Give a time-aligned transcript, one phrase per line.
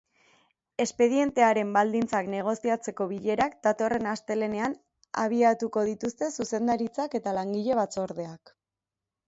[0.85, 4.75] Espedientearen baldintzak negoziatzeko bilerak datorren astelehenean
[5.27, 8.59] abiatuko dituzte zuzendaritzak eta langile batzordeak.